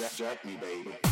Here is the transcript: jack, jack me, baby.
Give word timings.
jack, 0.00 0.12
jack 0.16 0.44
me, 0.46 0.56
baby. 0.56 1.09